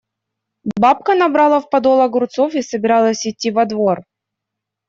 Бабка 0.81 1.15
набрала 1.19 1.59
в 1.61 1.69
подол 1.69 2.01
огурцов 2.05 2.55
и 2.55 2.63
собиралась 2.71 3.27
идти 3.27 3.51
во 3.51 3.67
двор. 3.67 4.01